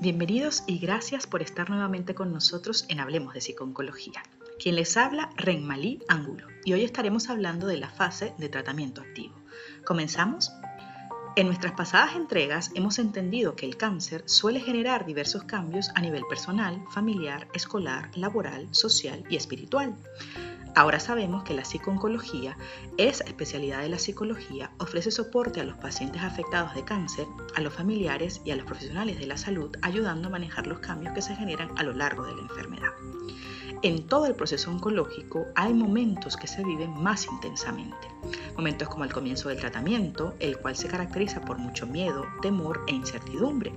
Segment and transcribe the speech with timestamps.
[0.00, 4.22] Bienvenidos y gracias por estar nuevamente con nosotros en Hablemos de Psiconcología.
[4.58, 9.34] Quien les habla, Renmalí Angulo, y hoy estaremos hablando de la fase de tratamiento activo.
[9.84, 10.50] ¿Comenzamos?
[11.34, 16.24] En nuestras pasadas entregas hemos entendido que el cáncer suele generar diversos cambios a nivel
[16.28, 19.96] personal, familiar, escolar, laboral, social y espiritual.
[20.74, 22.58] Ahora sabemos que la psicooncología,
[22.98, 27.72] esa especialidad de la psicología, ofrece soporte a los pacientes afectados de cáncer, a los
[27.72, 31.34] familiares y a los profesionales de la salud, ayudando a manejar los cambios que se
[31.34, 32.92] generan a lo largo de la enfermedad.
[33.82, 38.06] En todo el proceso oncológico hay momentos que se viven más intensamente.
[38.56, 42.92] Momentos como el comienzo del tratamiento, el cual se caracteriza por mucho miedo, temor e
[42.92, 43.72] incertidumbre,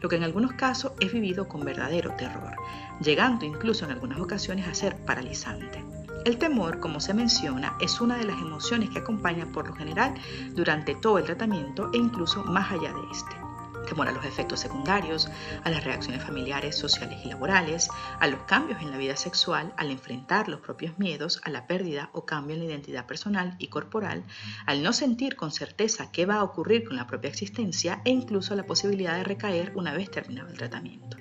[0.00, 2.56] lo que en algunos casos es vivido con verdadero terror,
[3.00, 5.84] llegando incluso en algunas ocasiones a ser paralizante.
[6.24, 10.14] El temor, como se menciona, es una de las emociones que acompaña por lo general
[10.54, 13.43] durante todo el tratamiento e incluso más allá de este.
[13.86, 15.28] Temor a los efectos secundarios,
[15.62, 17.88] a las reacciones familiares, sociales y laborales,
[18.18, 22.10] a los cambios en la vida sexual, al enfrentar los propios miedos, a la pérdida
[22.12, 24.24] o cambio en la identidad personal y corporal,
[24.66, 28.54] al no sentir con certeza qué va a ocurrir con la propia existencia e incluso
[28.54, 31.16] a la posibilidad de recaer una vez terminado el tratamiento.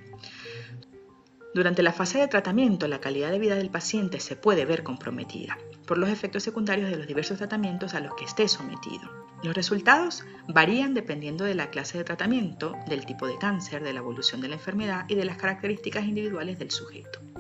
[1.54, 5.58] Durante la fase de tratamiento, la calidad de vida del paciente se puede ver comprometida
[5.86, 9.10] por los efectos secundarios de los diversos tratamientos a los que esté sometido.
[9.44, 14.00] Los resultados varían dependiendo de la clase de tratamiento, del tipo de cáncer, de la
[14.00, 17.33] evolución de la enfermedad y de las características individuales del sujeto.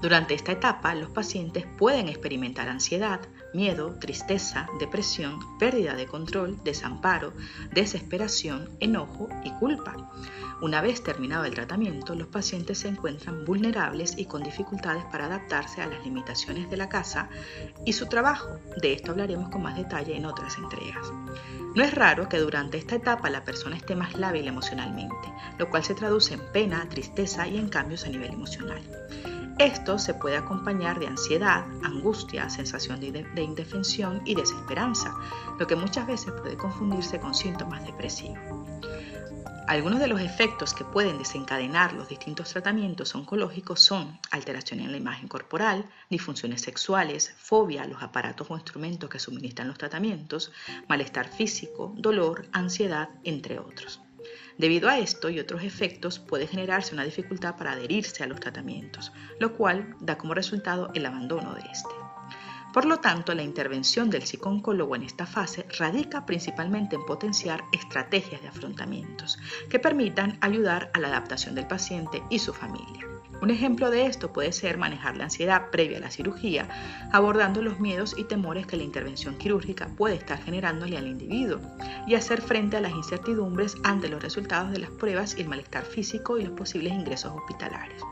[0.00, 3.20] Durante esta etapa, los pacientes pueden experimentar ansiedad,
[3.52, 7.32] miedo, tristeza, depresión, pérdida de control, desamparo,
[7.72, 9.96] desesperación, enojo y culpa.
[10.60, 15.82] Una vez terminado el tratamiento, los pacientes se encuentran vulnerables y con dificultades para adaptarse
[15.82, 17.28] a las limitaciones de la casa
[17.84, 18.58] y su trabajo.
[18.80, 21.12] De esto hablaremos con más detalle en otras entregas.
[21.74, 25.84] No es raro que durante esta etapa la persona esté más lábil emocionalmente, lo cual
[25.84, 28.80] se traduce en pena, tristeza y en cambios a nivel emocional.
[29.58, 35.12] Esto se puede acompañar de ansiedad, angustia, sensación de, indefensión y desesperanza,
[35.58, 38.38] lo que muchas veces puede confundirse con síntomas depresivos.
[39.66, 44.96] Algunos de los efectos que pueden desencadenar los distintos tratamientos oncológicos son alteración en la
[44.96, 50.52] imagen corporal, disfunciones sexuales, fobia a los aparatos o instrumentos que suministran los tratamientos,
[50.86, 54.00] malestar físico, dolor, ansiedad, entre otros.
[54.58, 59.12] Debido a esto y otros efectos puede generarse una dificultad para adherirse a los tratamientos,
[59.38, 62.07] lo cual da como resultado el abandono de este.
[62.78, 68.40] Por lo tanto, la intervención del psicooncólogo en esta fase radica principalmente en potenciar estrategias
[68.40, 69.36] de afrontamientos
[69.68, 73.04] que permitan ayudar a la adaptación del paciente y su familia.
[73.42, 76.68] Un ejemplo de esto puede ser manejar la ansiedad previa a la cirugía,
[77.10, 81.58] abordando los miedos y temores que la intervención quirúrgica puede estar generándole al individuo
[82.06, 85.84] y hacer frente a las incertidumbres ante los resultados de las pruebas y el malestar
[85.84, 88.04] físico y los posibles ingresos hospitalarios.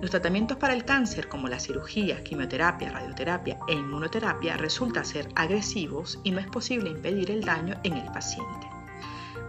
[0.00, 6.20] Los tratamientos para el cáncer, como la cirugía, quimioterapia, radioterapia e inmunoterapia, resultan ser agresivos
[6.22, 8.68] y no es posible impedir el daño en el paciente.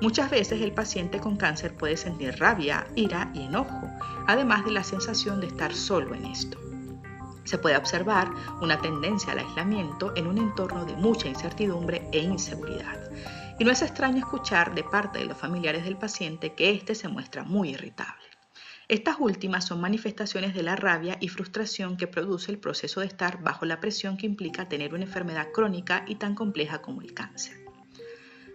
[0.02, 3.92] Muchas veces el paciente con cáncer puede sentir rabia, ira y enojo,
[4.26, 6.58] además de la sensación de estar solo en esto.
[7.44, 8.32] Se puede observar
[8.62, 12.98] una tendencia al aislamiento en un entorno de mucha incertidumbre e inseguridad.
[13.60, 17.08] Y no es extraño escuchar de parte de los familiares del paciente que éste se
[17.08, 18.19] muestra muy irritable.
[18.90, 23.40] Estas últimas son manifestaciones de la rabia y frustración que produce el proceso de estar
[23.44, 27.64] bajo la presión que implica tener una enfermedad crónica y tan compleja como el cáncer.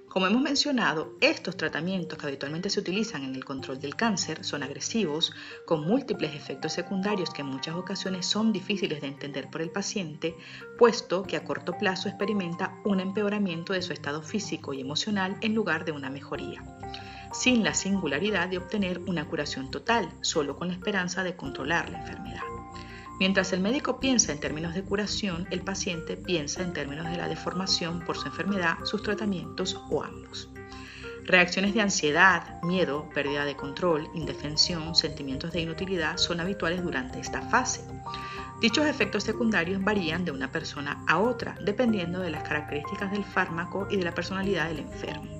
[0.08, 4.64] Como hemos mencionado, estos tratamientos que habitualmente se utilizan en el control del cáncer son
[4.64, 5.32] agresivos,
[5.66, 10.36] con múltiples efectos secundarios que en muchas ocasiones son difíciles de entender por el paciente,
[10.76, 15.54] puesto que a corto plazo experimenta un empeoramiento de su estado físico y emocional en
[15.54, 16.60] lugar de una mejoría,
[17.34, 21.98] sin la singularidad de obtener una curación total, solo con la esperanza de controlar la
[21.98, 22.42] enfermedad.
[23.20, 27.28] Mientras el médico piensa en términos de curación, el paciente piensa en términos de la
[27.28, 30.48] deformación por su enfermedad, sus tratamientos o ambos.
[31.24, 37.40] Reacciones de ansiedad, miedo, pérdida de control, indefensión, sentimientos de inutilidad son habituales durante esta
[37.42, 37.82] fase.
[38.60, 43.87] Dichos efectos secundarios varían de una persona a otra, dependiendo de las características del fármaco
[43.90, 45.33] y de la personalidad del enfermo.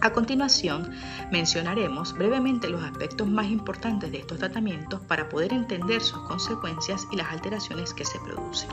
[0.00, 0.90] A continuación,
[1.30, 7.16] mencionaremos brevemente los aspectos más importantes de estos tratamientos para poder entender sus consecuencias y
[7.16, 8.70] las alteraciones que se producen.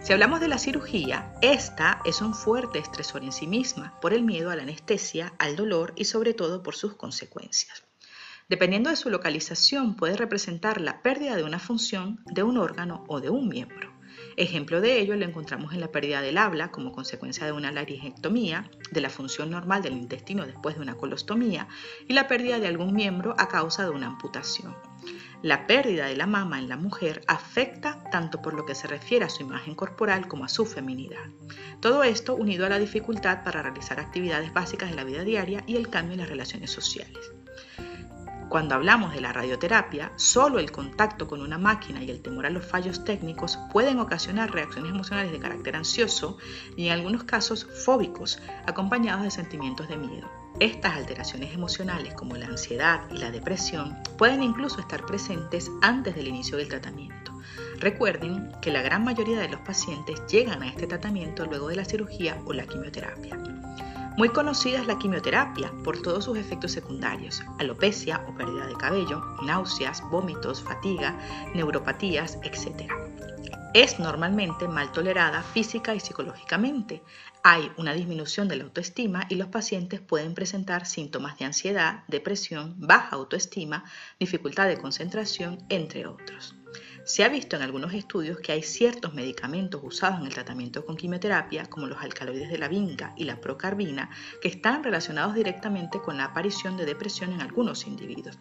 [0.00, 4.22] Si hablamos de la cirugía, esta es un fuerte estresor en sí misma por el
[4.22, 7.84] miedo a la anestesia, al dolor y sobre todo por sus consecuencias.
[8.48, 13.20] Dependiendo de su localización, puede representar la pérdida de una función, de un órgano o
[13.20, 13.97] de un miembro.
[14.38, 18.70] Ejemplo de ello lo encontramos en la pérdida del habla como consecuencia de una laringectomía,
[18.92, 21.66] de la función normal del intestino después de una colostomía
[22.06, 24.76] y la pérdida de algún miembro a causa de una amputación.
[25.42, 29.24] La pérdida de la mama en la mujer afecta tanto por lo que se refiere
[29.24, 31.30] a su imagen corporal como a su feminidad.
[31.80, 35.74] Todo esto unido a la dificultad para realizar actividades básicas de la vida diaria y
[35.74, 37.32] el cambio en las relaciones sociales.
[38.48, 42.50] Cuando hablamos de la radioterapia, solo el contacto con una máquina y el temor a
[42.50, 46.38] los fallos técnicos pueden ocasionar reacciones emocionales de carácter ansioso
[46.74, 50.30] y en algunos casos fóbicos, acompañados de sentimientos de miedo.
[50.60, 56.26] Estas alteraciones emocionales como la ansiedad y la depresión pueden incluso estar presentes antes del
[56.26, 57.38] inicio del tratamiento.
[57.78, 61.84] Recuerden que la gran mayoría de los pacientes llegan a este tratamiento luego de la
[61.84, 63.57] cirugía o la quimioterapia.
[64.18, 69.22] Muy conocida es la quimioterapia por todos sus efectos secundarios, alopecia o pérdida de cabello,
[69.46, 71.16] náuseas, vómitos, fatiga,
[71.54, 72.90] neuropatías, etc.
[73.74, 77.02] Es normalmente mal tolerada física y psicológicamente.
[77.42, 82.76] Hay una disminución de la autoestima y los pacientes pueden presentar síntomas de ansiedad, depresión,
[82.78, 83.84] baja autoestima,
[84.18, 86.54] dificultad de concentración, entre otros.
[87.04, 90.96] Se ha visto en algunos estudios que hay ciertos medicamentos usados en el tratamiento con
[90.96, 94.10] quimioterapia, como los alcaloides de la vinca y la procarbina,
[94.40, 98.38] que están relacionados directamente con la aparición de depresión en algunos individuos.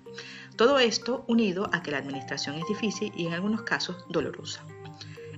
[0.56, 4.66] Todo esto unido a que la administración es difícil y en algunos casos dolorosa.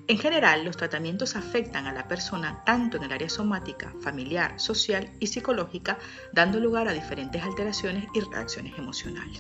[0.10, 5.08] En general, los tratamientos afectan a la persona tanto en el área somática, familiar, social
[5.20, 6.00] y psicológica,
[6.34, 9.40] dando lugar a diferentes alteraciones y reacciones emocionales.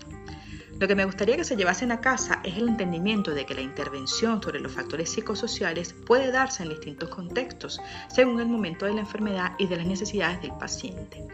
[0.79, 3.61] Lo que me gustaría que se llevasen a casa es el entendimiento de que la
[3.61, 9.01] intervención sobre los factores psicosociales puede darse en distintos contextos, según el momento de la
[9.01, 11.25] enfermedad y de las necesidades del paciente.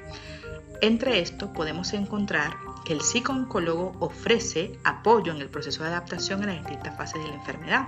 [0.79, 2.55] Entre esto podemos encontrar
[2.85, 7.27] que el psicooncólogo ofrece apoyo en el proceso de adaptación a las distintas fases de
[7.27, 7.85] la enfermedad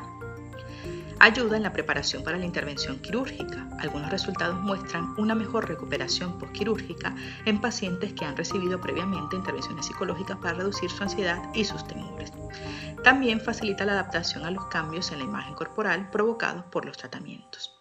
[1.19, 3.67] Ayuda en la preparación para la intervención quirúrgica.
[3.79, 7.15] Algunos resultados muestran una mejor recuperación postquirúrgica
[7.45, 12.31] en pacientes que han recibido previamente intervenciones psicológicas para reducir su ansiedad y sus temores.
[13.03, 17.73] También facilita la adaptación a los cambios en la imagen corporal provocados por los tratamientos.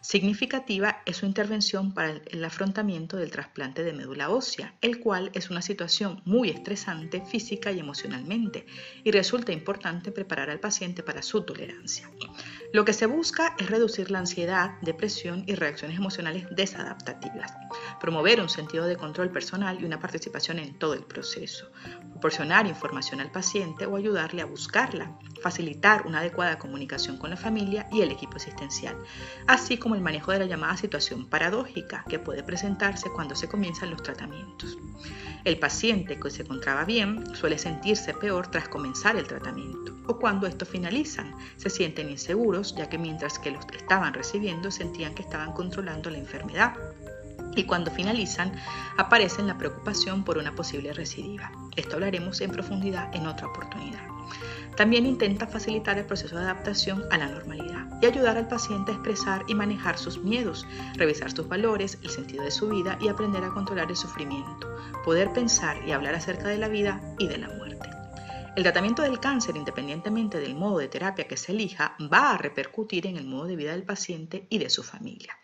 [0.00, 5.50] Significativa es su intervención para el afrontamiento del trasplante de médula ósea, el cual es
[5.50, 8.66] una situación muy estresante física y emocionalmente,
[9.02, 12.08] y resulta importante preparar al paciente para su tolerancia.
[12.72, 17.52] Lo que se busca es reducir la ansiedad, depresión y reacciones emocionales desadaptativas,
[17.98, 21.70] promover un sentido de control personal y una participación en todo el proceso,
[22.12, 27.88] proporcionar información al paciente o ayudarle a buscarla, facilitar una adecuada comunicación con la familia
[27.92, 28.96] y el equipo asistencial,
[29.46, 33.90] así como el manejo de la llamada situación paradójica que puede presentarse cuando se comienzan
[33.90, 34.78] los tratamientos.
[35.44, 40.46] El paciente que se encontraba bien suele sentirse peor tras comenzar el tratamiento o cuando
[40.46, 45.52] estos finalizan, se sienten inseguros ya que mientras que los estaban recibiendo sentían que estaban
[45.52, 46.74] controlando la enfermedad
[47.54, 48.52] y cuando finalizan
[48.96, 51.50] aparecen la preocupación por una posible recidiva.
[51.76, 54.02] Esto hablaremos en profundidad en otra oportunidad.
[54.78, 58.94] También intenta facilitar el proceso de adaptación a la normalidad y ayudar al paciente a
[58.94, 60.64] expresar y manejar sus miedos,
[60.94, 64.68] revisar sus valores, el sentido de su vida y aprender a controlar el sufrimiento,
[65.04, 67.90] poder pensar y hablar acerca de la vida y de la muerte.
[68.54, 73.08] El tratamiento del cáncer, independientemente del modo de terapia que se elija, va a repercutir
[73.08, 75.36] en el modo de vida del paciente y de su familia.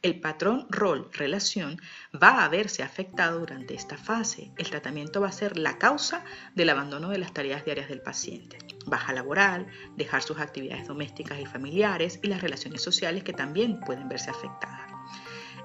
[0.00, 1.80] El patrón rol-relación
[2.14, 4.52] va a verse afectado durante esta fase.
[4.56, 6.24] El tratamiento va a ser la causa
[6.54, 8.58] del abandono de las tareas diarias del paciente.
[8.86, 14.08] Baja laboral, dejar sus actividades domésticas y familiares y las relaciones sociales que también pueden
[14.08, 14.87] verse afectadas.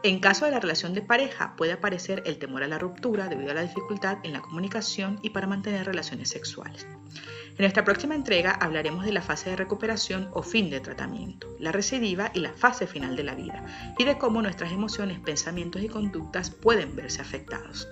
[0.03, 3.51] En caso de la relación de pareja puede aparecer el temor a la ruptura debido
[3.51, 6.85] a la dificultad en la comunicación y para mantener relaciones sexuales.
[6.85, 11.71] En nuestra próxima entrega hablaremos de la fase de recuperación o fin de tratamiento, la
[11.71, 13.63] recidiva y la fase final de la vida,
[13.97, 17.87] y de cómo nuestras emociones, pensamientos y conductas pueden verse afectados.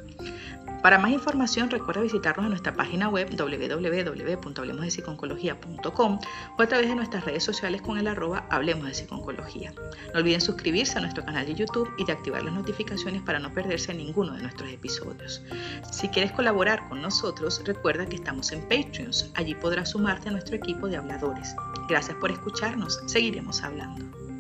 [0.82, 6.20] Para más información recuerda visitarnos en nuestra página web www.hablemosdepsiconcología.com
[6.58, 9.76] o a través de nuestras redes sociales con el arroba Hablemos de Psiconcología.
[10.12, 13.54] No olviden suscribirse a nuestro canal de YouTube y de activar las notificaciones para no
[13.54, 15.44] perderse ninguno de nuestros episodios.
[15.92, 19.30] Si quieres colaborar con nosotros, recuerda que estamos en Patreons.
[19.36, 21.56] Allí podrás sumarte a nuestro equipo de habladores.
[21.88, 23.04] Gracias por escucharnos.
[23.06, 24.31] Seguiremos hablando.